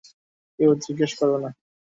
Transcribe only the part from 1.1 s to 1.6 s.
করবে না।